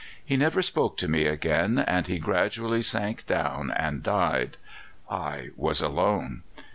[0.25, 4.57] He never spoke to me again, and he gradually sank down and died.
[5.07, 6.41] I was alone.